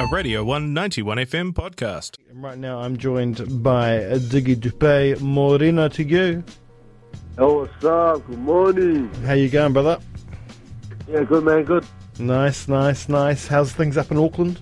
A 0.00 0.06
Radio 0.06 0.42
191 0.42 1.18
FM 1.18 1.52
podcast. 1.52 2.16
Right 2.32 2.56
now, 2.56 2.80
I'm 2.80 2.96
joined 2.96 3.62
by 3.62 3.98
Diggy 3.98 4.58
Dupe 4.58 5.20
Morena 5.20 5.90
to 5.90 6.02
you. 6.02 6.42
Oh, 7.36 7.58
what's 7.58 7.84
up? 7.84 8.26
Good 8.26 8.38
morning. 8.38 9.12
How 9.26 9.34
you 9.34 9.50
going, 9.50 9.74
brother? 9.74 9.98
Yeah, 11.06 11.24
good 11.24 11.44
man, 11.44 11.64
good. 11.64 11.84
Nice, 12.18 12.66
nice, 12.66 13.10
nice. 13.10 13.46
How's 13.46 13.74
things 13.74 13.98
up 13.98 14.10
in 14.10 14.16
Auckland? 14.16 14.58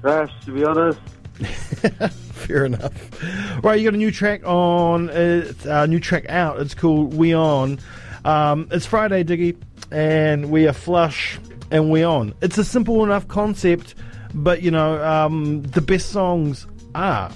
Trash, 0.00 0.32
to 0.46 0.50
be 0.50 0.64
honest. 0.64 0.98
Fair 2.32 2.64
enough. 2.64 3.62
Right, 3.62 3.78
you 3.78 3.84
got 3.84 3.94
a 3.94 3.96
new 3.96 4.10
track 4.10 4.44
on. 4.44 5.08
It's 5.10 5.64
a 5.66 5.86
new 5.86 6.00
track 6.00 6.28
out. 6.28 6.58
It's 6.58 6.74
called 6.74 7.14
We 7.14 7.32
On. 7.32 7.78
Um, 8.24 8.66
it's 8.72 8.86
Friday, 8.86 9.22
Diggy, 9.22 9.56
and 9.92 10.50
we 10.50 10.66
are 10.66 10.72
flush 10.72 11.38
and 11.70 11.90
we 11.90 12.02
on. 12.02 12.34
It's 12.40 12.58
a 12.58 12.64
simple 12.64 13.04
enough 13.04 13.28
concept, 13.28 13.94
but 14.36 14.62
you 14.62 14.70
know, 14.70 15.02
um, 15.04 15.62
the 15.62 15.80
best 15.80 16.10
songs 16.10 16.66
are, 16.94 17.30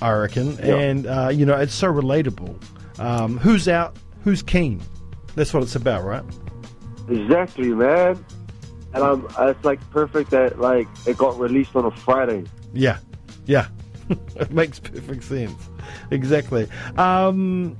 I 0.00 0.12
reckon, 0.12 0.56
Yeah. 0.56 0.76
and 0.76 1.06
uh, 1.06 1.30
you 1.32 1.44
know, 1.44 1.54
it's 1.56 1.74
so 1.74 1.92
relatable. 1.92 2.54
Um, 2.98 3.38
who's 3.38 3.68
out? 3.68 3.96
Who's 4.22 4.42
keen? 4.42 4.80
That's 5.34 5.52
what 5.52 5.62
it's 5.62 5.74
about, 5.76 6.04
right? 6.04 6.22
Exactly, 7.08 7.68
man. 7.68 8.24
And 8.94 9.02
I'm, 9.02 9.26
it's 9.48 9.64
like 9.64 9.80
perfect 9.90 10.30
that 10.30 10.60
like 10.60 10.86
it 11.06 11.18
got 11.18 11.38
released 11.38 11.74
on 11.76 11.84
a 11.84 11.90
Friday. 11.90 12.44
Yeah, 12.72 12.98
yeah. 13.46 13.66
it 14.36 14.52
makes 14.52 14.78
perfect 14.78 15.24
sense. 15.24 15.68
Exactly. 16.10 16.68
Um, 16.96 17.76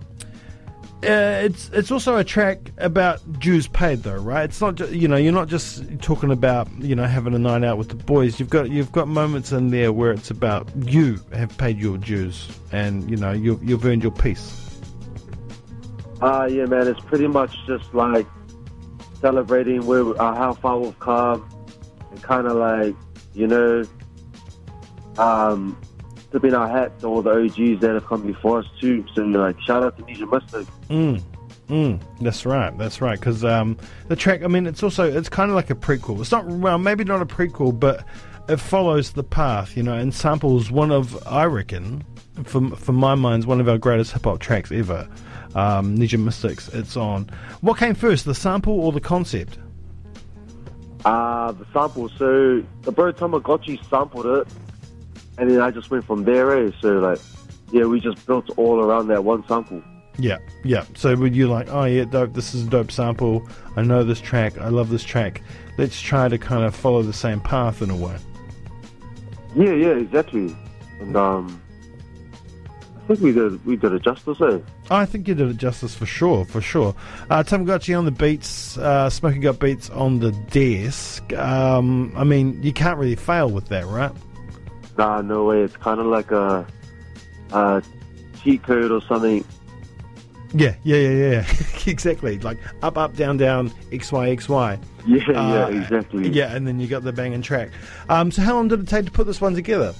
uh, 1.04 1.44
it's 1.44 1.68
it's 1.70 1.90
also 1.90 2.16
a 2.16 2.24
track 2.24 2.72
about 2.78 3.38
dues 3.38 3.68
paid, 3.68 4.02
though, 4.02 4.16
right? 4.16 4.44
It's 4.44 4.60
not 4.60 4.74
just 4.76 4.92
you 4.92 5.06
know 5.08 5.16
you're 5.16 5.32
not 5.32 5.48
just 5.48 5.84
talking 6.00 6.30
about 6.30 6.68
you 6.80 6.94
know 6.94 7.04
having 7.04 7.34
a 7.34 7.38
night 7.38 7.64
out 7.64 7.78
with 7.78 7.90
the 7.90 7.94
boys. 7.94 8.40
You've 8.40 8.50
got 8.50 8.70
you've 8.70 8.92
got 8.92 9.08
moments 9.08 9.52
in 9.52 9.70
there 9.70 9.92
where 9.92 10.12
it's 10.12 10.30
about 10.30 10.68
you 10.76 11.20
have 11.32 11.56
paid 11.58 11.78
your 11.78 11.98
dues 11.98 12.48
and 12.72 13.08
you 13.10 13.16
know 13.16 13.32
you've 13.32 13.62
you've 13.62 13.84
earned 13.84 14.02
your 14.02 14.12
peace. 14.12 14.80
Ah, 16.20 16.46
yeah, 16.46 16.64
man. 16.64 16.88
It's 16.88 17.00
pretty 17.00 17.26
much 17.26 17.54
just 17.66 17.92
like 17.92 18.26
celebrating 19.20 19.84
where 19.86 20.20
uh, 20.20 20.34
how 20.34 20.54
far 20.54 20.78
we've 20.78 20.98
come, 20.98 21.48
and 22.10 22.22
kind 22.22 22.46
of 22.46 22.56
like 22.56 22.96
you 23.34 23.46
know, 23.46 23.84
um, 25.18 25.78
tipping 26.34 26.52
our 26.52 26.68
hat 26.68 26.98
to 26.98 27.06
all 27.06 27.22
the 27.22 27.30
OGs 27.30 27.80
that 27.80 27.94
have 27.94 28.06
come 28.06 28.26
before 28.26 28.58
us 28.58 28.66
too. 28.80 29.04
So 29.14 29.22
like, 29.22 29.60
shout 29.60 29.84
out 29.84 29.96
to 29.96 30.02
Nesian 30.02 30.28
Mystik. 30.28 30.66
Mm. 30.88 31.22
Mm, 31.68 32.00
that's 32.20 32.44
right. 32.44 32.76
That's 32.76 33.00
right. 33.00 33.18
Because 33.18 33.44
um, 33.44 33.78
the 34.08 34.16
track, 34.16 34.42
I 34.42 34.48
mean, 34.48 34.66
it's 34.66 34.82
also 34.82 35.10
it's 35.10 35.28
kind 35.28 35.48
of 35.48 35.54
like 35.54 35.70
a 35.70 35.74
prequel. 35.76 36.20
It's 36.20 36.32
not 36.32 36.44
well, 36.44 36.76
maybe 36.76 37.04
not 37.04 37.22
a 37.22 37.26
prequel, 37.26 37.78
but 37.78 38.04
it 38.48 38.58
follows 38.58 39.12
the 39.12 39.22
path, 39.22 39.76
you 39.76 39.82
know, 39.82 39.94
and 39.94 40.12
samples 40.12 40.70
one 40.70 40.90
of 40.90 41.24
I 41.26 41.44
reckon, 41.44 42.04
for 42.42 42.68
for 42.70 42.92
my 42.92 43.14
mind's 43.14 43.46
one 43.46 43.60
of 43.60 43.68
our 43.68 43.78
greatest 43.78 44.12
hip 44.12 44.24
hop 44.24 44.40
tracks 44.40 44.72
ever. 44.72 45.08
Um, 45.54 45.96
Nesian 45.96 46.24
Mystik's. 46.24 46.68
It's 46.74 46.96
on. 46.96 47.30
What 47.60 47.78
came 47.78 47.94
first, 47.94 48.24
the 48.24 48.34
sample 48.34 48.78
or 48.80 48.90
the 48.90 49.00
concept? 49.00 49.56
Uh, 51.04 51.52
the 51.52 51.64
sample. 51.72 52.10
So 52.18 52.62
the 52.82 52.92
bro 52.92 53.12
Tamagotchi 53.12 53.78
sampled 53.88 54.26
it, 54.26 54.48
and 55.38 55.50
then 55.50 55.60
I 55.60 55.70
just 55.70 55.90
went 55.90 56.04
from 56.04 56.24
there. 56.24 56.66
Eh? 56.66 56.70
So 56.80 56.98
like, 56.98 57.20
yeah, 57.72 57.84
we 57.84 58.00
just 58.00 58.24
built 58.26 58.50
all 58.56 58.80
around 58.80 59.08
that 59.08 59.24
one 59.24 59.46
sample. 59.46 59.82
Yeah, 60.18 60.38
yeah. 60.62 60.84
So 60.94 61.14
would 61.16 61.34
you 61.34 61.48
like, 61.48 61.68
oh 61.70 61.84
yeah, 61.84 62.04
dope. 62.04 62.34
This 62.34 62.54
is 62.54 62.66
a 62.66 62.70
dope 62.70 62.92
sample. 62.92 63.48
I 63.76 63.82
know 63.82 64.04
this 64.04 64.20
track. 64.20 64.58
I 64.58 64.68
love 64.68 64.88
this 64.88 65.02
track. 65.02 65.42
Let's 65.76 66.00
try 66.00 66.28
to 66.28 66.38
kind 66.38 66.64
of 66.64 66.74
follow 66.74 67.02
the 67.02 67.12
same 67.12 67.40
path 67.40 67.82
in 67.82 67.90
a 67.90 67.96
way. 67.96 68.16
Yeah, 69.56 69.72
yeah, 69.72 69.94
exactly. 69.94 70.56
And 71.00 71.16
um, 71.16 71.60
I 73.04 73.08
think 73.08 73.20
we 73.20 73.32
did 73.32 73.64
we 73.66 73.76
did 73.76 73.92
it 73.92 74.02
justice. 74.02 74.40
Eh? 74.40 74.58
I 74.90 75.04
think 75.04 75.26
you 75.26 75.34
did 75.34 75.50
it 75.50 75.56
justice 75.56 75.94
for 75.94 76.06
sure, 76.06 76.44
for 76.44 76.60
sure. 76.60 76.94
Uh, 77.28 77.42
Tamagotchi 77.42 77.98
on 77.98 78.04
the 78.04 78.10
beats, 78.10 78.78
uh, 78.78 79.10
Smoking 79.10 79.46
Up 79.46 79.58
Beats 79.58 79.90
on 79.90 80.20
the 80.20 80.30
desk. 80.30 81.32
Um, 81.32 82.12
I 82.16 82.24
mean, 82.24 82.62
you 82.62 82.72
can't 82.72 82.98
really 82.98 83.16
fail 83.16 83.50
with 83.50 83.68
that, 83.68 83.86
right? 83.86 84.12
Nah, 84.96 85.22
no 85.22 85.44
way. 85.44 85.62
It's 85.62 85.76
kind 85.76 86.00
of 86.00 86.06
like 86.06 86.30
a, 86.30 86.66
a 87.52 87.82
cheat 88.42 88.62
code 88.62 88.90
or 88.90 89.02
something. 89.02 89.44
Yeah, 90.52 90.76
yeah, 90.84 90.96
yeah, 90.96 91.30
yeah. 91.30 91.46
exactly. 91.86 92.38
Like 92.38 92.58
up, 92.82 92.96
up, 92.96 93.16
down, 93.16 93.36
down, 93.36 93.72
X, 93.92 94.12
Y, 94.12 94.30
X, 94.30 94.48
Y. 94.48 94.78
Yeah, 95.06 95.18
yeah, 95.28 95.64
Uh, 95.64 95.68
exactly. 95.68 96.30
Yeah, 96.30 96.56
and 96.56 96.66
then 96.66 96.80
you 96.80 96.86
got 96.86 97.04
the 97.04 97.12
banging 97.12 97.42
track. 97.42 97.68
Um, 98.08 98.30
so 98.30 98.40
how 98.40 98.54
long 98.54 98.68
did 98.68 98.80
it 98.80 98.88
take 98.88 99.04
to 99.04 99.10
put 99.10 99.26
this 99.26 99.38
one 99.38 99.54
together? 99.54 99.94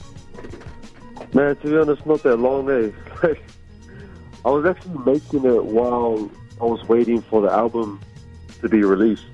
Man, 1.35 1.57
to 1.57 1.69
be 1.69 1.77
honest, 1.77 2.07
not 2.07 2.23
that 2.23 2.37
long. 2.37 2.71
Eh? 2.71 2.91
Like, 3.23 3.43
I 4.47 4.51
was 4.51 4.65
actually 4.65 4.99
making 5.05 5.45
it 5.45 5.65
while 5.65 6.31
I 6.61 6.65
was 6.65 6.83
waiting 6.89 7.21
for 7.21 7.43
the 7.43 7.51
album 7.51 8.01
to 8.61 8.69
be 8.69 8.83
released. 8.83 9.27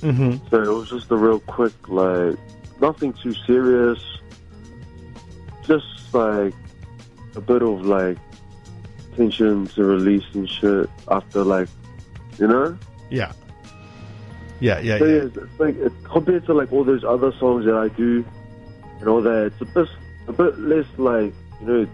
Mm-hmm. 0.00 0.46
So 0.48 0.62
it 0.62 0.68
was 0.68 0.88
just 0.90 1.10
a 1.10 1.16
real 1.16 1.40
quick, 1.40 1.72
like, 1.88 2.36
nothing 2.80 3.12
too 3.12 3.34
serious. 3.46 4.02
Like 6.12 6.54
a 7.36 7.40
bit 7.40 7.62
of 7.62 7.84
like 7.86 8.18
tension 9.16 9.66
to 9.68 9.84
release 9.84 10.24
and 10.34 10.48
shit 10.48 10.88
after, 11.08 11.44
like, 11.44 11.68
you 12.38 12.46
know? 12.46 12.76
Yeah. 13.10 13.32
Yeah, 14.60 14.78
yeah, 14.80 14.98
So 14.98 15.04
yeah. 15.06 15.14
yeah, 15.16 15.22
it's 15.34 15.58
like 15.60 15.76
it, 15.76 15.92
compared 16.04 16.44
to 16.46 16.54
like 16.54 16.72
all 16.72 16.84
those 16.84 17.02
other 17.04 17.32
songs 17.38 17.64
that 17.64 17.74
I 17.74 17.88
do 17.88 18.24
and 19.00 19.08
all 19.08 19.22
that, 19.22 19.46
it's 19.46 19.60
a 19.62 19.64
bit, 19.64 19.88
a 20.28 20.32
bit 20.32 20.58
less 20.58 20.86
like, 20.98 21.32
you 21.60 21.66
know, 21.66 21.86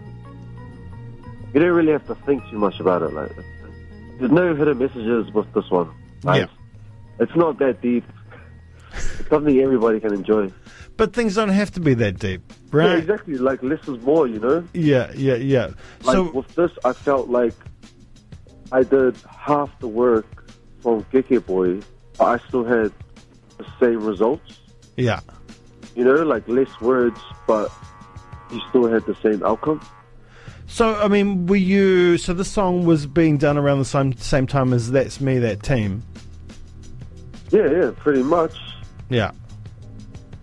you 1.54 1.60
don't 1.60 1.70
really 1.70 1.92
have 1.92 2.06
to 2.08 2.14
think 2.26 2.42
too 2.50 2.58
much 2.58 2.80
about 2.80 3.02
it. 3.02 3.12
Like, 3.12 3.30
there's 4.18 4.32
no 4.32 4.54
hidden 4.54 4.78
messages 4.78 5.32
with 5.32 5.52
this 5.54 5.70
one. 5.70 5.90
Like, 6.22 6.40
Yeah. 6.42 6.46
It's 7.18 7.34
not 7.36 7.58
that 7.60 7.80
deep. 7.80 8.04
It's 8.92 9.28
something 9.30 9.58
everybody 9.60 10.00
can 10.00 10.12
enjoy. 10.12 10.52
But 10.96 11.12
things 11.14 11.34
don't 11.34 11.48
have 11.50 11.70
to 11.72 11.80
be 11.80 11.94
that 11.94 12.18
deep, 12.18 12.42
Yeah, 12.72 12.96
exactly. 12.96 13.34
Like 13.38 13.62
less 13.62 13.80
is 13.88 14.00
more, 14.02 14.26
you 14.26 14.38
know. 14.38 14.64
Yeah, 14.74 15.10
yeah, 15.14 15.36
yeah. 15.36 15.70
Like 16.02 16.14
so, 16.14 16.30
with 16.32 16.54
this, 16.54 16.70
I 16.84 16.92
felt 16.92 17.28
like 17.28 17.54
I 18.72 18.82
did 18.82 19.16
half 19.28 19.70
the 19.78 19.88
work 19.88 20.50
from 20.80 21.06
Geke 21.12 21.44
Boy, 21.46 21.80
but 22.18 22.24
I 22.24 22.48
still 22.48 22.64
had 22.64 22.92
the 23.58 23.66
same 23.80 24.04
results. 24.04 24.60
yeah. 24.96 25.20
You 25.94 26.04
know, 26.04 26.22
like 26.24 26.46
less 26.46 26.68
words, 26.82 27.18
but 27.46 27.72
you 28.52 28.60
still 28.68 28.86
had 28.86 29.06
the 29.06 29.14
same 29.22 29.42
outcome. 29.42 29.80
So, 30.66 30.94
I 30.96 31.08
mean, 31.08 31.46
were 31.46 31.56
you. 31.56 32.18
So, 32.18 32.34
this 32.34 32.50
song 32.50 32.84
was 32.84 33.06
being 33.06 33.38
done 33.38 33.56
around 33.56 33.78
the 33.78 33.86
same, 33.86 34.12
same 34.16 34.46
time 34.46 34.74
as 34.74 34.90
That's 34.90 35.22
Me, 35.22 35.38
That 35.38 35.62
Team. 35.62 36.02
Yeah, 37.50 37.70
yeah, 37.70 37.92
pretty 37.96 38.24
much. 38.24 38.54
Yeah. 39.08 39.30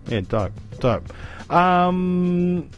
Yeah, 0.08 0.22
dope, 0.22 0.52
dope. 0.80 1.12
Um, 1.50 2.70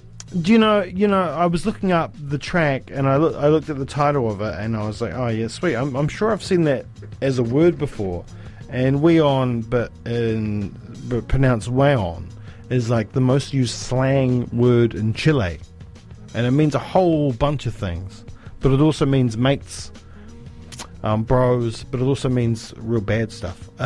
do 0.43 0.53
you 0.53 0.59
know? 0.59 0.83
You 0.83 1.09
know, 1.09 1.23
I 1.23 1.47
was 1.47 1.67
looking 1.67 1.93
up 1.93 2.15
the 2.19 2.39
track 2.39 2.91
and 2.91 3.09
I 3.09 3.17
look, 3.17 3.37
I 3.37 3.49
looked 3.49 3.71
at 3.71 3.79
the 3.79 3.87
title 3.87 4.31
of 4.31 4.41
it 4.41 4.55
and 4.59 4.77
I 4.77 4.87
was 4.87 5.01
like, 5.01 5.15
oh 5.15 5.29
yeah, 5.29 5.49
sweet. 5.49 5.77
I'm, 5.77 5.95
I'm 5.95 6.09
sure 6.09 6.33
I've 6.33 6.43
seen 6.43 6.63
that 6.65 6.87
as 7.23 7.39
a 7.39 7.43
word 7.43 7.79
before. 7.79 8.25
And 8.69 9.01
we 9.01 9.21
on, 9.21 9.63
but 9.63 9.93
in 10.05 10.77
but 11.09 11.29
pronounced 11.29 11.69
way 11.69 11.95
on, 11.95 12.29
is 12.69 12.91
like 12.91 13.13
the 13.13 13.21
most 13.21 13.55
used 13.55 13.75
slang 13.75 14.49
word 14.53 14.95
in 14.95 15.15
Chile, 15.15 15.61
and 16.35 16.47
it 16.47 16.51
means 16.51 16.75
a 16.75 16.81
whole 16.81 17.33
bunch 17.33 17.67
of 17.67 17.75
things. 17.75 18.25
But 18.61 18.73
it 18.73 18.81
also 18.81 19.07
means 19.07 19.37
mates, 19.37 19.93
um, 21.03 21.23
bros. 21.25 21.85
But 21.85 22.01
it 22.01 22.05
also 22.05 22.29
means 22.29 22.73
real 22.77 23.01
bad 23.01 23.33
stuff. 23.33 23.69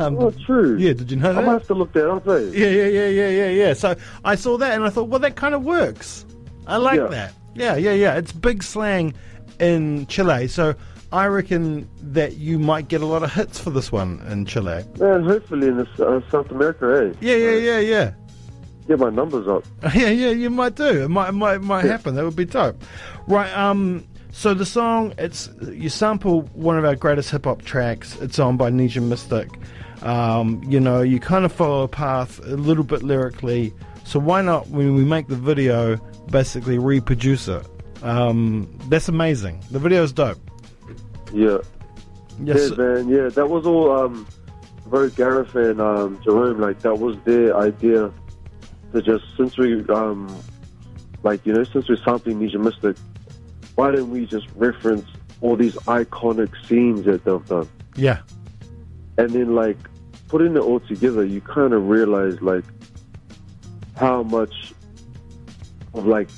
um, 0.00 0.16
Oh, 0.18 0.30
true. 0.46 0.76
yeah, 0.78 0.92
did 0.92 1.10
you 1.10 1.16
know 1.16 1.32
that? 1.34 1.42
I 1.42 1.46
might 1.46 1.52
have 1.52 1.66
to 1.68 1.74
look 1.74 1.92
that 1.92 2.10
up, 2.10 2.26
eh? 2.28 2.38
Yeah, 2.52 2.66
yeah, 2.68 2.86
yeah, 2.86 3.06
yeah, 3.08 3.28
yeah, 3.28 3.50
yeah. 3.50 3.72
So 3.74 3.94
I 4.24 4.34
saw 4.34 4.56
that 4.58 4.74
and 4.74 4.84
I 4.84 4.90
thought, 4.90 5.08
well, 5.08 5.20
that 5.20 5.36
kind 5.36 5.54
of 5.54 5.62
works. 5.64 6.24
I 6.66 6.76
like 6.76 6.98
Yeah. 7.00 7.06
that. 7.08 7.32
Yeah, 7.54 7.76
yeah, 7.76 7.92
yeah. 7.92 8.14
It's 8.16 8.32
big 8.32 8.62
slang 8.62 9.14
in 9.58 10.06
Chile. 10.06 10.46
So 10.48 10.74
I 11.12 11.26
reckon 11.26 11.88
that 12.02 12.36
you 12.36 12.58
might 12.58 12.86
get 12.88 13.00
a 13.00 13.06
lot 13.06 13.22
of 13.24 13.32
hits 13.32 13.58
for 13.58 13.70
this 13.70 13.90
one 13.90 14.22
in 14.30 14.46
Chile. 14.46 14.84
Man, 14.98 15.24
hopefully 15.24 15.66
in 15.68 15.80
uh, 15.80 16.20
South 16.30 16.50
America, 16.50 16.86
eh? 17.12 17.16
Yeah, 17.20 17.34
yeah, 17.36 17.56
yeah, 17.56 17.78
yeah. 17.80 18.12
Get 18.86 18.98
my 18.98 19.10
numbers 19.10 19.46
up. 19.48 19.64
Yeah, 19.94 20.08
yeah, 20.10 20.30
you 20.30 20.48
might 20.50 20.74
do. 20.76 21.04
It 21.04 21.08
might, 21.08 21.32
might, 21.32 21.60
might 21.60 21.84
Yeah. 21.84 21.92
happen. 21.92 22.14
That 22.14 22.24
would 22.24 22.36
be 22.36 22.44
dope. 22.44 22.82
Right. 23.26 23.52
Um. 23.56 24.04
So 24.32 24.54
the 24.54 24.64
song, 24.64 25.14
it's 25.18 25.50
you 25.70 25.88
sample 25.88 26.42
one 26.54 26.78
of 26.78 26.84
our 26.84 26.94
greatest 26.94 27.30
hip 27.30 27.44
hop 27.44 27.62
tracks. 27.62 28.16
It's 28.20 28.38
on 28.38 28.56
by 28.56 28.70
Nesian 28.70 29.08
Mystik. 29.08 29.50
Um. 30.04 30.62
You 30.66 30.80
know, 30.80 31.02
you 31.02 31.20
kind 31.20 31.44
of 31.44 31.52
follow 31.52 31.82
a 31.82 31.88
path 31.88 32.38
a 32.46 32.56
little 32.56 32.84
bit 32.84 33.02
lyrically. 33.02 33.72
So 34.04 34.18
why 34.18 34.42
not, 34.42 34.68
when 34.68 34.94
we 34.94 35.04
make 35.04 35.28
the 35.28 35.36
video, 35.36 35.96
basically 36.30 36.78
reproduce 36.78 37.48
it? 37.48 37.66
Um. 38.02 38.78
That's 38.88 39.08
amazing. 39.08 39.62
The 39.70 39.78
video 39.78 40.02
is 40.02 40.12
dope. 40.12 40.38
Yeah. 41.32 41.58
Yes. 42.42 42.70
Yeah, 42.70 42.76
man. 42.76 43.08
Yeah, 43.08 43.28
that 43.28 43.48
was 43.48 43.66
all. 43.66 43.92
Um, 43.92 44.26
bro, 44.86 45.08
Gareth 45.10 45.54
and 45.54 45.80
um, 45.80 46.20
Jerome, 46.24 46.60
like 46.60 46.80
that 46.80 46.98
was 46.98 47.16
their 47.24 47.56
idea 47.56 48.12
to 48.92 49.02
just 49.02 49.24
since 49.36 49.56
we 49.56 49.84
um 49.88 50.34
like 51.22 51.44
you 51.46 51.52
know 51.52 51.64
since 51.64 51.88
we're 51.88 51.96
sampling 51.96 52.40
Nesian 52.40 52.62
Mystik, 52.64 52.98
why 53.80 53.90
don't 53.92 54.10
we 54.10 54.26
just 54.26 54.46
reference 54.56 55.06
all 55.40 55.56
these 55.56 55.74
iconic 56.00 56.50
scenes 56.66 57.04
that 57.04 57.24
they've 57.24 57.46
done, 57.46 57.66
Yeah. 57.96 58.18
and 59.16 59.30
then 59.30 59.54
like 59.54 59.78
putting 60.28 60.54
it 60.54 60.60
all 60.60 60.80
together, 60.80 61.24
you 61.24 61.40
kind 61.40 61.72
of 61.72 61.88
realize 61.88 62.40
like 62.42 62.64
how 63.96 64.22
much 64.22 64.72
of 65.94 66.06
like 66.06 66.28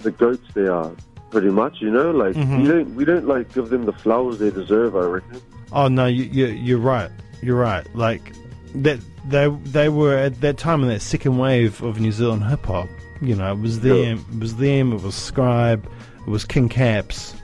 the 0.00 0.10
goats 0.10 0.46
they 0.54 0.66
are. 0.66 0.90
Pretty 1.30 1.50
much, 1.50 1.80
you 1.80 1.90
know, 1.90 2.10
like 2.10 2.34
Mhm. 2.34 2.62
we 2.62 2.68
don't 2.68 2.94
we 2.96 3.04
don't 3.04 3.26
like 3.28 3.54
give 3.54 3.68
them 3.70 3.84
the 3.86 3.92
flowers 3.92 4.38
they 4.40 4.50
deserve. 4.50 4.96
I 4.96 5.04
reckon. 5.16 5.40
Oh 5.72 5.86
no, 5.86 6.06
you, 6.06 6.24
you 6.24 6.46
you're 6.46 6.78
right. 6.80 7.10
You're 7.40 7.56
right. 7.70 7.86
Like 7.94 8.32
that 8.74 8.98
they 9.28 9.48
they 9.66 9.88
were 9.88 10.16
at 10.16 10.40
that 10.40 10.56
time 10.58 10.82
in 10.82 10.88
that 10.88 11.02
second 11.02 11.38
wave 11.38 11.80
of 11.82 12.00
New 12.00 12.10
Zealand 12.10 12.42
hip 12.44 12.66
hop. 12.66 12.88
You 13.20 13.36
know, 13.36 13.52
it 13.52 13.60
was 13.60 13.78
them. 13.80 14.24
It 14.32 14.40
was 14.40 14.56
them. 14.56 14.92
It 14.92 15.02
was 15.02 15.14
Scribe. 15.14 15.86
It 16.26 16.30
was 16.30 16.44
King 16.44 16.68
Kapisi. 16.68 17.34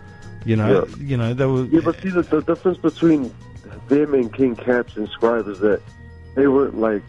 You 0.45 0.57
know. 0.57 0.87
Yeah. 0.89 0.97
You 1.05 1.17
know 1.17 1.35
they 1.35 1.47
were. 1.47 1.65
Yeah, 1.65 1.81
but 1.85 2.01
see, 2.01 2.11
the, 2.11 2.23
the 2.23 2.41
difference 2.43 2.79
between 2.79 3.35
them 3.89 4.15
and 4.15 4.33
King 4.33 4.55
Kapisi 4.57 4.97
and 4.97 5.09
Scribe 5.09 5.49
is 5.49 5.59
that 5.61 5.81
they 6.35 6.47
weren't 6.47 6.79
like, 6.79 7.03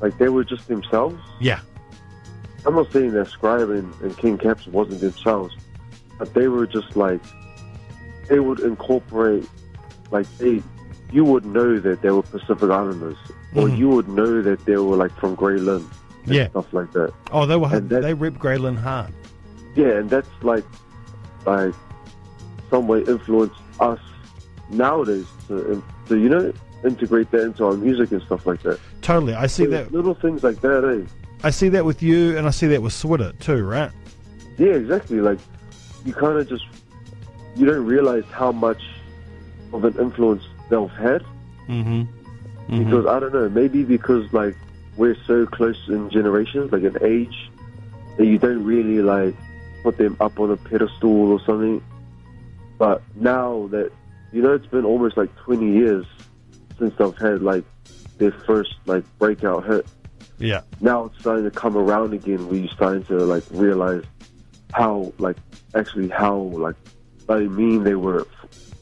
like 0.00 0.16
they 0.18 0.28
were 0.28 0.44
just 0.44 0.68
themselves. 0.68 1.20
yeah. 1.40 1.60
I'm 2.64 2.76
not 2.76 2.92
saying 2.92 3.10
that 3.14 3.26
Scribe 3.28 3.70
and, 3.70 3.92
and 4.02 4.16
King 4.16 4.38
Caps 4.38 4.68
wasn't 4.68 5.00
themselves, 5.00 5.52
but 6.16 6.32
they 6.32 6.46
were 6.46 6.64
just 6.64 6.94
like, 6.94 7.20
they 8.28 8.38
would 8.38 8.60
incorporate, 8.60 9.48
like 10.12 10.28
they, 10.38 10.62
you 11.10 11.24
would 11.24 11.44
know 11.44 11.80
that 11.80 12.02
they 12.02 12.10
were 12.10 12.22
Pacific 12.22 12.70
Islanders, 12.70 13.16
or 13.56 13.66
Mhm. 13.66 13.78
you 13.78 13.88
would 13.88 14.06
know 14.08 14.42
that 14.42 14.64
they 14.64 14.76
were 14.76 14.94
like 14.96 15.10
from 15.16 15.34
Grey 15.34 15.56
Lynn, 15.58 15.84
and 16.26 16.34
Yeah. 16.34 16.48
stuff 16.50 16.72
like 16.72 16.92
that. 16.92 17.12
Oh, 17.32 17.46
they 17.46 17.56
were. 17.56 17.80
That- 17.80 18.02
They 18.02 18.14
ripped 18.14 18.38
Grey 18.38 18.58
Lynn 18.58 18.76
hard. 18.76 19.12
Yeah, 19.74 19.98
and 19.98 20.10
that's 20.10 20.28
like, 20.42 20.64
like, 21.46 21.74
some 22.70 22.86
way 22.88 23.00
influenced 23.00 23.60
us 23.80 24.00
nowadays 24.70 25.26
to, 25.48 25.82
to 26.08 26.18
you 26.18 26.28
know, 26.28 26.52
integrate 26.84 27.30
that 27.30 27.42
into 27.42 27.64
our 27.64 27.74
music 27.74 28.10
and 28.12 28.22
stuff 28.22 28.46
like 28.46 28.62
that. 28.62 28.78
Totally. 29.02 29.34
I 29.34 29.46
see 29.46 29.66
that. 29.66 29.92
little 29.92 30.14
things 30.14 30.42
like 30.42 30.60
that, 30.60 30.84
eh? 30.84 31.08
I 31.42 31.50
see 31.50 31.68
that 31.70 31.84
with 31.84 32.02
you, 32.02 32.36
and 32.36 32.46
I 32.46 32.50
see 32.50 32.68
that 32.68 32.82
with 32.82 32.92
Switter 32.92 33.32
too. 33.40 33.64
Right. 33.64 33.90
Yeah, 34.58 34.74
exactly. 34.74 35.20
Like, 35.20 35.38
you 36.04 36.12
kind 36.12 36.38
of 36.38 36.48
just, 36.48 36.64
you 37.56 37.66
don't 37.66 37.84
realize 37.86 38.24
how 38.30 38.52
much 38.52 38.82
of 39.72 39.84
an 39.84 39.98
influence 39.98 40.44
they've 40.68 40.90
had 40.90 41.24
Mm-hmm. 41.68 42.78
because 42.78 43.06
I 43.06 43.20
don't 43.20 43.32
know, 43.32 43.48
maybe 43.48 43.84
because 43.84 44.30
like 44.32 44.56
we're 44.96 45.16
so 45.26 45.46
close 45.46 45.78
in 45.88 46.10
generations, 46.10 46.72
like 46.72 46.82
in 46.82 46.96
age, 47.02 47.50
that 48.18 48.26
you 48.26 48.38
don't 48.38 48.64
really 48.64 49.00
like 49.00 49.34
put 49.82 49.98
them 49.98 50.16
up 50.20 50.38
on 50.40 50.50
a 50.50 50.56
pedestal 50.56 51.32
or 51.32 51.40
something. 51.44 51.82
But 52.78 53.02
now 53.16 53.68
that 53.70 53.90
you 54.32 54.42
know, 54.42 54.52
it's 54.54 54.66
been 54.66 54.84
almost 54.84 55.16
like 55.16 55.34
20 55.36 55.70
years 55.72 56.06
since 56.78 56.94
they've 56.96 57.16
had 57.18 57.42
like 57.42 57.64
their 58.18 58.32
first 58.32 58.74
like 58.86 59.04
breakout 59.18 59.66
hit. 59.66 59.86
Yeah. 60.38 60.62
Now 60.80 61.04
it's 61.04 61.18
starting 61.20 61.44
to 61.44 61.50
come 61.50 61.76
around 61.76 62.14
again. 62.14 62.48
Where 62.48 62.58
you're 62.58 62.68
starting 62.72 63.04
to 63.04 63.16
like 63.18 63.44
realize 63.50 64.04
how 64.72 65.12
like 65.18 65.36
actually 65.74 66.08
how 66.08 66.36
like 66.36 66.76
bloody 67.26 67.48
mean 67.48 67.84
they 67.84 67.94
were. 67.94 68.26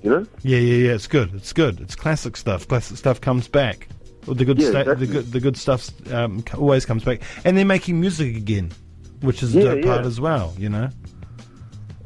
You 0.02 0.11
know? 0.11 0.26
Yeah, 0.43 0.58
yeah, 0.58 0.88
yeah. 0.88 0.94
It's 0.94 1.06
good. 1.06 1.35
It's 1.35 1.52
good. 1.52 1.81
It's 1.81 1.94
classic 1.94 2.37
stuff. 2.37 2.67
Classic 2.67 2.97
stuff 2.97 3.20
comes 3.20 3.49
back. 3.49 3.87
The 4.26 4.44
good, 4.47 4.58
Yeah, 4.58 4.69
sta- 4.70 4.81
exactly. 4.81 5.06
the 5.06 5.12
good, 5.12 5.32
the 5.32 5.41
good 5.41 5.56
stuff 5.58 5.91
um, 6.12 6.43
always 6.56 6.87
comes 6.87 7.05
back. 7.05 7.20
And 7.44 7.56
they're 7.56 7.64
making 7.67 8.00
music 8.00 8.35
again, 8.37 8.70
which 9.20 9.43
is 9.43 9.55
a 9.55 9.58
Yeah, 9.61 9.75
dope 9.75 9.84
part 9.84 10.06
as 10.06 10.20
well. 10.20 10.55
You 10.58 10.69
know, 10.69 10.88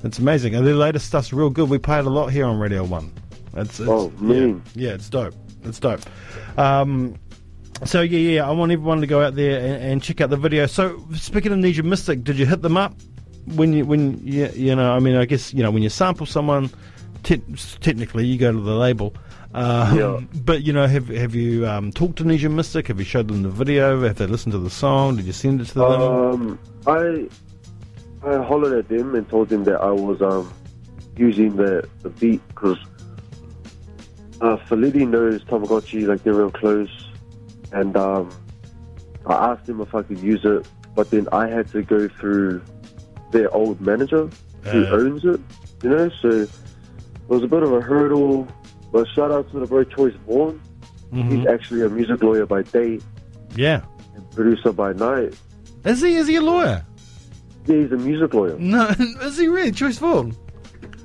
it's 0.02 0.19
amazing. 0.19 0.55
And 0.55 0.66
their 0.66 0.75
latest 0.75 1.06
stuff's 1.06 1.32
real 1.32 1.50
good. 1.50 1.69
We 1.70 1.78
play 1.78 1.99
it 1.99 2.06
a 2.06 2.11
lot 2.11 2.28
here 2.28 2.46
on 2.46 2.58
Radio 2.58 2.84
One. 2.84 3.12
It's, 3.56 3.78
it's 3.81 3.88
Oh, 3.88 4.12
yeah, 4.20 4.55
yeah, 4.75 4.90
it's 4.94 5.08
dope. 5.08 5.34
It's 5.64 5.78
dope. 5.78 6.00
Um, 6.58 7.16
so 7.84 8.00
yeah, 8.02 8.19
yeah. 8.19 8.49
I 8.49 8.52
want 8.52 8.72
everyone 8.72 9.00
to 9.00 9.06
go 9.06 9.22
out 9.22 9.34
there 9.34 9.58
and, 9.61 9.82
and 9.93 10.02
check 10.02 10.20
out 10.20 10.31
the 10.31 10.37
video. 10.37 10.66
So 10.66 11.05
speaking 11.14 11.52
of 11.52 11.58
Nesian 11.58 11.87
Mystik, 11.87 12.25
did 12.25 12.38
you 12.38 12.46
hit 12.46 12.62
them 12.62 12.76
up 12.76 12.94
when 13.55 13.72
you 13.72 13.84
when 13.84 14.19
you 14.26 14.49
you 14.55 14.75
know? 14.75 14.93
I 14.93 14.99
mean, 15.00 15.17
I 15.17 15.25
guess 15.25 15.52
you 15.55 15.62
know 15.62 15.70
when 15.70 15.82
you 15.82 15.88
sample 15.88 16.26
someone, 16.26 16.70
te- 17.22 17.43
technically 17.81 18.26
you 18.26 18.38
go 18.38 18.52
to 18.52 18.60
the 18.60 18.75
label. 18.75 19.14
Um, 19.54 19.96
Yeah. 19.98 20.20
But 20.44 20.62
you 20.64 20.72
know, 20.72 20.86
have 20.86 21.08
have 21.08 21.34
you 21.34 21.66
um, 21.66 21.92
talked 21.92 22.16
to 22.18 22.24
Nesian 22.24 22.54
Mystik? 22.54 22.88
Have 22.88 22.98
you 22.98 23.04
showed 23.04 23.28
them 23.28 23.42
the 23.42 23.48
video? 23.50 24.02
Have 24.02 24.16
they 24.16 24.26
listened 24.26 24.52
to 24.52 24.58
the 24.58 24.70
song? 24.70 25.16
Did 25.16 25.26
you 25.26 25.32
send 25.32 25.60
it 25.60 25.66
to 25.68 25.74
them? 25.74 26.02
Um, 26.02 26.58
I 26.86 27.28
I 28.26 28.42
hollered 28.42 28.76
at 28.78 28.88
them 28.88 29.14
and 29.14 29.28
told 29.28 29.48
them 29.48 29.64
that 29.64 29.80
I 29.80 29.90
was 29.90 30.20
um 30.22 30.52
using 31.16 31.54
the 31.56 31.88
the 32.02 32.10
beat 32.10 32.42
because 32.48 32.78
uh, 34.40 34.56
Felidi 34.68 35.06
knows 35.08 35.44
Tamagotchi 35.44 36.06
like 36.06 36.22
they're 36.24 36.34
real 36.34 36.50
close, 36.50 36.90
and 37.72 37.96
um, 37.96 38.30
I 39.26 39.34
asked 39.52 39.68
him 39.68 39.80
if 39.80 39.94
I 39.94 40.02
could 40.02 40.18
use 40.18 40.44
it, 40.44 40.66
but 40.96 41.10
then 41.10 41.28
I 41.32 41.48
had 41.48 41.68
to 41.72 41.82
go 41.82 42.08
through 42.08 42.60
their 43.30 43.54
old 43.54 43.80
manager 43.80 44.28
who 44.64 44.84
Uh. 44.86 44.90
owns 44.98 45.24
it, 45.24 45.40
you 45.82 45.90
know. 45.90 46.10
So 46.20 46.28
it 46.30 46.50
was 47.28 47.42
a 47.44 47.46
bit 47.48 47.62
of 47.62 47.72
a 47.72 47.80
hurdle. 47.80 48.48
But 48.94 49.08
shout 49.08 49.32
out 49.32 49.50
to 49.50 49.58
the 49.58 49.67
bro 49.67 49.82
Choice 49.82 50.14
Vaughan. 50.25 50.61
Mhm. 51.12 51.29
He's 51.32 51.46
actually 51.49 51.82
a 51.82 51.88
music 51.88 52.23
lawyer 52.23 52.46
by 52.46 52.62
day 52.62 53.00
Yeah. 53.56 53.81
and 54.14 54.31
producer 54.31 54.73
by 54.73 54.93
night. 54.93 55.35
Is 55.85 56.00
he? 56.00 56.14
Is 56.14 56.29
he 56.29 56.37
a 56.37 56.41
lawyer? 56.41 56.85
Yeah, 57.67 57.76
he's 57.82 57.91
a 57.91 57.96
music 57.96 58.32
lawyer. 58.35 58.56
No. 58.56 58.87
Is 59.23 59.37
he 59.37 59.49
really? 59.49 59.73
Choice 59.73 59.99
Vaughan? 59.99 60.32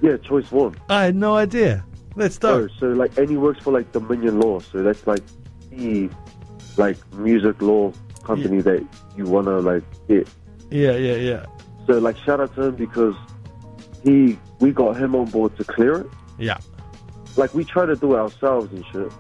Yeah, 0.04 0.18
Choice 0.18 0.46
Vaughan. 0.50 0.76
I 0.88 1.06
had 1.06 1.16
no 1.16 1.36
idea. 1.36 1.84
That's 2.16 2.38
Oh, 2.44 2.62
dope. 2.68 2.72
so 2.80 2.88
like, 2.90 3.18
and 3.18 3.28
he 3.28 3.38
works 3.38 3.64
for 3.64 3.72
like 3.74 3.92
Dominion 3.92 4.40
Law. 4.40 4.60
So 4.60 4.84
that's 4.84 5.08
like 5.08 5.24
the 5.72 6.10
like 6.78 6.98
music 7.16 7.60
law 7.60 7.92
company 8.24 8.62
that 8.62 8.86
you 9.18 9.24
wanna 9.26 9.60
like 9.62 9.84
get. 10.08 10.28
Yeah, 10.70 10.96
yeah, 10.96 11.16
yeah. 11.16 11.46
So 11.88 11.98
like, 11.98 12.18
shout 12.18 12.40
out 12.40 12.54
to 12.56 12.66
him 12.66 12.76
because 12.76 13.16
he 14.04 14.38
we 14.60 14.72
got 14.74 14.96
him 14.96 15.16
on 15.16 15.26
board 15.26 15.58
to 15.58 15.64
clear 15.64 16.02
it. 16.02 16.08
Yeah. 16.38 16.58
Like 17.38 17.54
we 17.54 17.64
try 17.64 17.86
to 17.86 17.96
do 17.96 18.16
it 18.16 18.20
ourselves 18.20 18.72
and 18.74 18.86
shit, 18.92 19.12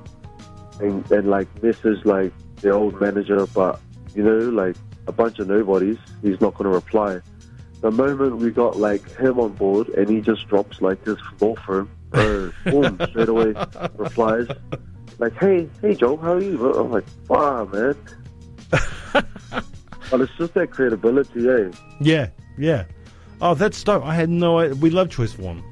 and 0.80 1.12
and 1.12 1.30
like 1.30 1.48
message 1.64 2.06
like 2.06 2.34
the 2.58 2.72
old 2.72 3.00
manager, 3.00 3.46
but 3.48 3.80
you 4.16 4.24
know 4.24 4.38
like 4.50 4.76
a 5.08 5.12
bunch 5.12 5.40
of 5.40 5.48
nobodies. 5.48 5.98
He's 6.22 6.40
not 6.42 6.56
gonna 6.56 6.70
reply. 6.70 7.22
The 7.82 7.92
moment 7.92 8.38
we 8.38 8.52
got 8.52 8.78
like 8.78 9.10
him 9.18 9.40
on 9.40 9.54
board, 9.54 9.90
and 9.90 10.10
he 10.10 10.22
just 10.22 10.48
drops 10.48 10.82
like 10.82 11.04
his 11.06 11.18
law 11.40 11.56
firm, 11.56 11.90
bro, 12.10 12.52
boom, 12.66 13.00
straight 13.10 13.30
away 13.30 13.54
replies 13.96 14.48
like, 15.20 15.36
"Hey, 15.38 15.70
hey, 15.82 15.96
Joe, 15.96 16.18
how 16.18 16.34
are 16.34 16.42
you?" 16.42 16.74
I'm 16.74 16.92
like, 16.92 17.06
"Wow, 17.28 17.66
man." 17.66 17.96
but 18.72 20.22
it's 20.22 20.32
just 20.38 20.54
that 20.54 20.72
credibility, 20.72 21.48
eh? 21.48 21.72
Yeah, 22.00 22.30
yeah. 22.58 22.86
Oh, 23.42 23.54
that's 23.54 23.84
dope. 23.84 24.04
I 24.06 24.16
had 24.16 24.30
no 24.30 24.60
idea. 24.60 24.76
We 24.76 24.90
love 24.90 25.10
Choice 25.10 25.34
Vaughan. 25.34 25.64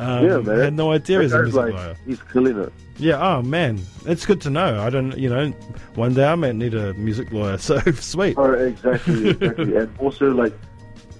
Um, 0.00 0.24
yeah, 0.24 0.38
man. 0.38 0.60
I 0.60 0.64
had 0.64 0.74
no 0.74 0.92
idea 0.92 1.20
he's 1.20 1.32
a 1.32 1.36
guy's 1.36 1.42
music 1.44 1.60
like, 1.62 1.72
lawyer. 1.74 1.96
He's 2.06 2.22
killing 2.32 2.58
it. 2.58 2.72
Yeah, 2.98 3.20
oh 3.20 3.42
man. 3.42 3.80
It's 4.06 4.24
good 4.26 4.40
to 4.42 4.50
know. 4.50 4.80
I 4.80 4.90
don't, 4.90 5.16
you 5.16 5.28
know, 5.28 5.50
one 5.94 6.14
day 6.14 6.24
I 6.26 6.34
might 6.34 6.54
need 6.56 6.74
a 6.74 6.94
music 6.94 7.32
lawyer, 7.32 7.58
so 7.68 7.78
sweet. 7.92 8.34
Oh, 8.38 8.52
exactly, 8.52 9.30
exactly. 9.30 9.76
and 9.78 9.98
also, 9.98 10.30
like, 10.32 10.52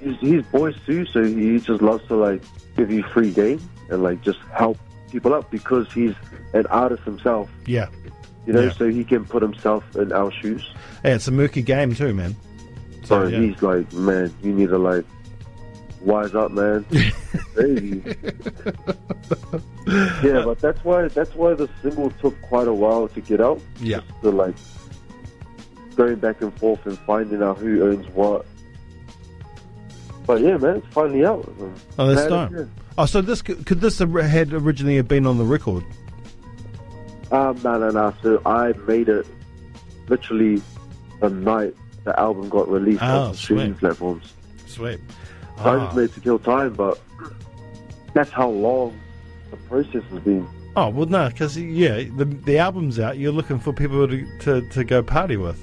he's, 0.03 0.17
he's 0.21 0.43
boys 0.45 0.77
too, 0.87 1.05
so 1.07 1.23
he 1.25 1.59
just 1.61 1.83
loves 1.83 2.07
to, 2.09 2.17
like, 2.17 2.43
give 2.77 2.91
you 2.91 3.03
free 3.03 3.31
game 3.31 3.61
and, 3.91 4.03
like, 4.03 4.23
just 4.23 4.39
help 4.55 4.79
people 5.11 5.35
up 5.35 5.51
because 5.51 5.91
he's 5.93 6.15
an 6.55 6.67
artist 6.67 7.03
himself, 7.05 7.51
Yeah. 7.67 7.89
you 8.47 8.53
know, 8.53 8.63
Yeah. 8.63 8.73
so 8.73 8.89
he 8.89 9.05
can 9.05 9.25
put 9.25 9.43
himself 9.43 9.85
in 9.97 10.13
our 10.13 10.31
shoes. 10.33 10.69
Hey, 11.03 11.13
it's 11.13 11.29
a 11.29 11.33
murky 11.33 11.63
game 11.63 11.95
too, 11.95 12.15
man. 12.15 12.37
So 13.05 13.27
yeah. 13.27 13.41
he's 13.41 13.61
like, 13.63 13.93
man, 13.93 14.33
you 14.43 14.53
need 14.53 14.69
to, 14.69 14.79
like, 14.79 15.05
wise 16.03 16.35
up, 16.35 16.51
man. 16.53 16.85
Crazy. 17.55 18.03
yeah, 20.23 20.43
but 20.45 20.59
that's 20.61 20.83
why 20.85 21.09
that's 21.09 21.35
why 21.35 21.55
the 21.55 21.69
single 21.83 22.11
took 22.21 22.41
quite 22.43 22.69
a 22.69 22.73
while 22.75 23.09
to 23.09 23.21
get 23.21 23.41
out. 23.41 23.61
Yeah. 23.81 24.01
Just 24.01 24.23
to, 24.23 24.31
like, 24.31 24.55
going 25.97 26.17
back 26.17 26.41
and 26.43 26.57
forth 26.59 26.85
and 26.87 26.99
finding 27.01 27.43
out 27.43 27.59
who 27.59 27.83
owns 27.91 28.07
what. 28.15 28.47
But 30.27 30.41
yeah, 30.43 30.57
man, 30.59 30.77
it's 30.77 30.87
finally 30.89 31.25
out. 31.25 31.53
Oh, 31.99 32.15
that's 32.15 32.29
dope. 32.29 32.53
it's 32.53 32.71
Oh, 32.99 33.07
so 33.07 33.21
this 33.23 33.41
could 33.43 33.81
this 33.81 33.99
had 33.99 34.53
originally 34.53 34.97
have 34.97 35.09
been 35.09 35.27
on 35.27 35.39
the 35.39 35.45
record? 35.45 35.85
Um, 37.33 37.59
no, 37.63 37.79
no, 37.79 37.91
no. 37.91 38.15
So 38.23 38.43
I 38.45 38.73
made 38.87 39.09
it 39.09 39.27
literally 40.09 40.61
the 41.21 41.31
night 41.31 41.75
the 42.05 42.19
album 42.19 42.49
got 42.49 42.69
released 42.69 43.03
Oh, 43.03 43.07
on 43.07 43.33
the 43.33 43.37
streaming 43.39 43.75
platforms. 43.75 44.33
Sweet. 44.67 45.01
So 45.63 45.79
I 45.81 45.85
just 45.85 45.97
made 45.97 46.13
to 46.15 46.21
kill 46.21 46.39
time, 46.39 46.73
but 46.75 46.99
that's 48.15 48.31
how 48.31 48.49
long 48.49 48.99
the 49.51 49.57
process 49.57 50.03
has 50.11 50.21
been. 50.21 50.49
Oh 50.77 50.89
well, 50.89 51.07
no, 51.07 51.29
because 51.29 51.57
yeah, 51.59 52.05
the 52.17 52.25
the 52.25 52.59
album's 52.59 52.99
out. 53.01 53.19
You're 53.19 53.33
looking 53.33 53.59
for 53.59 53.73
people 53.73 54.07
to, 54.07 54.39
to, 54.41 54.69
to 54.69 54.85
go 54.85 55.03
party 55.03 55.37
with. 55.37 55.59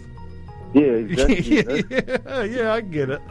Yeah, 0.73 0.81
exactly. 0.83 1.41
yeah, 1.41 1.81
yeah, 1.89 2.43
yeah, 2.43 2.73
I 2.73 2.81
get 2.81 3.09
it. 3.09 3.21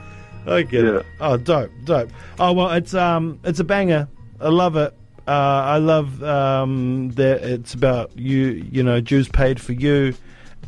I 0.46 0.62
get 0.62 0.84
Yeah. 0.84 0.96
it. 0.98 1.06
Oh, 1.20 1.36
dope, 1.36 1.70
dope. 1.84 2.10
Oh 2.38 2.52
well, 2.52 2.70
it's 2.70 2.94
um, 2.94 3.38
it's 3.44 3.60
a 3.60 3.64
banger. 3.64 4.08
I 4.40 4.48
love 4.48 4.76
it. 4.76 4.94
Uh, 5.28 5.30
I 5.30 5.78
love 5.78 6.22
um, 6.22 7.10
that 7.10 7.42
it's 7.42 7.74
about 7.74 8.16
you. 8.16 8.64
You 8.70 8.82
know, 8.82 9.00
Jews 9.00 9.28
paid 9.28 9.60
for 9.60 9.72
you, 9.72 10.14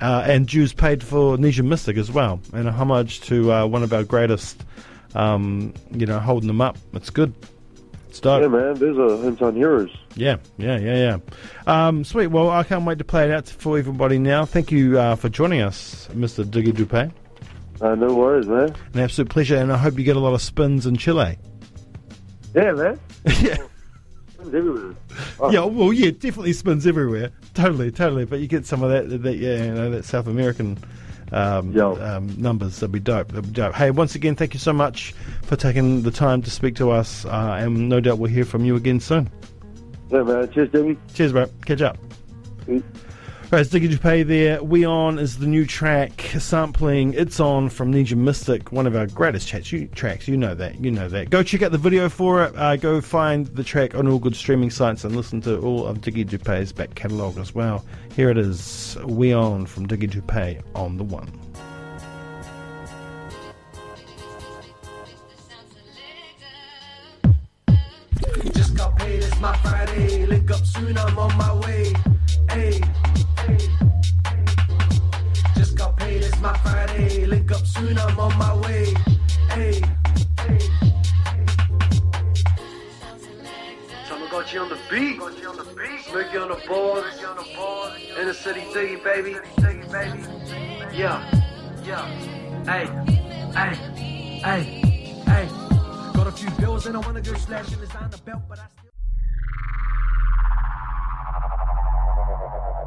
uh, 0.00 0.24
and 0.26 0.46
Jews 0.46 0.72
paid 0.72 1.02
for 1.02 1.36
Nesian 1.38 1.68
Mystik 1.68 1.96
as 1.96 2.10
well, 2.12 2.40
and 2.52 2.68
a 2.68 2.72
homage 2.72 3.20
to 3.22 3.50
uh, 3.52 3.66
one 3.66 3.82
of 3.82 3.92
our 3.92 4.04
greatest. 4.04 4.64
Um, 5.14 5.74
you 5.90 6.06
know, 6.06 6.18
holding 6.18 6.48
them 6.48 6.60
up. 6.60 6.76
It's 6.92 7.10
good. 7.10 7.34
It's 8.08 8.20
dope. 8.20 8.42
Yeah, 8.42 8.48
man. 8.48 8.74
There's 8.74 8.96
a 8.96 9.00
hometown 9.22 9.54
heroes. 9.56 9.90
Yeah, 10.14 10.36
yeah, 10.56 10.78
yeah, 10.78 11.18
yeah. 11.66 11.86
Um, 11.86 12.04
sweet. 12.04 12.28
Well, 12.28 12.50
I 12.50 12.62
can't 12.62 12.84
wait 12.84 12.98
to 12.98 13.04
play 13.04 13.24
it 13.24 13.30
out 13.30 13.48
for 13.48 13.78
everybody 13.78 14.18
now. 14.18 14.44
Thank 14.44 14.70
you 14.72 14.98
uh, 14.98 15.14
for 15.16 15.28
joining 15.28 15.60
us, 15.60 16.08
Mr. 16.12 16.44
Diggy 16.44 16.74
Dupe. 16.74 17.12
Uh, 17.80 17.94
no 17.94 18.12
worries, 18.12 18.46
man. 18.46 18.74
An 18.94 19.00
absolute 19.00 19.30
pleasure, 19.30 19.56
and 19.56 19.72
I 19.72 19.76
hope 19.76 19.98
you 19.98 20.04
get 20.04 20.16
a 20.16 20.20
lot 20.20 20.34
of 20.34 20.42
spins 20.42 20.86
in 20.86 20.96
Chile. 20.96 21.38
Yeah, 22.54 22.72
man. 22.72 22.98
yeah, 23.40 23.56
It's 24.40 24.54
everywhere. 24.54 24.94
Oh, 25.38 25.50
yeah. 25.52 25.64
Well, 25.64 25.92
yeah, 25.92 26.10
definitely 26.10 26.54
spins 26.54 26.86
everywhere. 26.86 27.30
Totally, 27.54 27.90
totally. 27.92 28.24
But 28.24 28.40
you 28.40 28.46
get 28.48 28.66
some 28.66 28.82
of 28.82 28.90
that, 28.90 29.22
that 29.22 29.36
yeah, 29.36 29.64
you 29.64 29.74
know, 29.74 29.90
that 29.90 30.04
South 30.04 30.26
American 30.26 30.78
um, 31.32 31.78
um, 31.78 32.40
numbers. 32.40 32.80
That'd 32.80 32.92
be 32.92 33.00
dope. 33.00 33.28
That'd 33.28 33.46
be 33.46 33.52
dope. 33.52 33.74
Hey, 33.74 33.90
once 33.90 34.14
again, 34.14 34.34
thank 34.34 34.54
you 34.54 34.60
so 34.60 34.72
much 34.72 35.14
for 35.42 35.56
taking 35.56 36.02
the 36.02 36.10
time 36.10 36.42
to 36.42 36.50
speak 36.50 36.76
to 36.76 36.90
us, 36.90 37.24
uh, 37.24 37.56
and 37.60 37.88
no 37.88 38.00
doubt 38.00 38.18
we'll 38.18 38.30
hear 38.30 38.44
from 38.44 38.64
you 38.64 38.76
again 38.76 39.00
soon. 39.00 39.30
Yeah, 40.10 40.22
man. 40.22 40.50
Cheers, 40.50 40.70
Jimmy. 40.72 40.96
Cheers, 41.14 41.32
bro. 41.32 41.46
Catch 41.66 41.82
up. 41.82 41.98
Peace. 42.66 42.82
Right, 43.50 43.64
Diggy 43.64 43.98
Pay 43.98 44.24
there. 44.24 44.62
We 44.62 44.84
On 44.84 45.18
is 45.18 45.38
the 45.38 45.46
new 45.46 45.64
track 45.64 46.20
sampling 46.38 47.14
It's 47.14 47.40
On 47.40 47.70
from 47.70 47.90
Nesian 47.90 48.18
Mystik, 48.18 48.72
one 48.72 48.86
of 48.86 48.94
our 48.94 49.06
greatest 49.06 49.48
tracks. 49.48 49.72
You, 49.72 49.86
tracks. 49.86 50.28
you 50.28 50.36
know 50.36 50.54
that. 50.54 50.78
You 50.84 50.90
know 50.90 51.08
that. 51.08 51.30
Go 51.30 51.42
check 51.42 51.62
out 51.62 51.72
the 51.72 51.78
video 51.78 52.10
for 52.10 52.44
it. 52.44 52.54
Uh, 52.54 52.76
go 52.76 53.00
find 53.00 53.46
the 53.46 53.64
track 53.64 53.94
on 53.94 54.06
all 54.06 54.18
good 54.18 54.36
streaming 54.36 54.68
sites 54.68 55.04
and 55.04 55.16
listen 55.16 55.40
to 55.40 55.58
all 55.60 55.86
of 55.86 56.02
Diggy 56.02 56.28
Dupe's 56.28 56.72
back 56.72 56.94
catalogue 56.94 57.38
as 57.38 57.54
well. 57.54 57.86
Here 58.14 58.28
it 58.28 58.36
is 58.36 58.98
We 59.06 59.32
On 59.32 59.64
from 59.64 59.88
Diggy 59.88 60.10
Dupay 60.10 60.62
on 60.74 60.98
the 60.98 61.04
one. 61.04 61.32
Just 68.52 68.76
got 68.76 68.94
paid, 68.98 69.22
it's 69.22 69.40
my 69.40 69.56
Friday. 69.56 70.26
Link 70.26 70.50
up 70.50 70.66
soon, 70.66 70.98
I'm 70.98 71.18
on 71.18 71.34
my 71.38 71.54
way. 71.54 71.94
Hey. 72.50 72.82
It's 76.38 76.42
my 76.42 76.56
Friday. 76.58 77.26
Link 77.26 77.50
up 77.52 77.66
soon, 77.66 77.98
I'm 77.98 78.18
on 78.18 78.38
my 78.38 78.54
way. 78.56 78.94
Hey, 79.50 79.80
hey. 80.40 80.58
Got 84.30 84.52
you 84.52 84.60
on 84.60 84.68
the 84.68 84.78
beat. 84.90 85.16
Smokey 85.16 85.46
on 85.46 85.56
the 85.56 85.64
beat. 85.64 86.32
You 86.32 86.40
on 86.40 86.48
the 86.48 86.62
board. 86.68 87.04
In 88.20 88.26
the 88.26 88.34
city 88.34 88.60
diggy, 88.72 89.02
baby. 89.02 89.36
Yeah, 90.94 91.24
yeah. 91.82 92.06
Hey, 92.64 92.86
hey, 93.54 93.74
hey, 94.44 94.62
hey. 95.26 95.48
Got 96.14 96.26
a 96.26 96.32
few 96.32 96.50
bills 96.52 96.86
and 96.86 96.96
I 96.96 97.00
wanna 97.00 97.22
go 97.22 97.34
slash 97.34 97.72
in 97.72 97.80
designer 97.80 98.18
belt, 98.24 98.42
but 98.48 98.58
I 98.58 98.77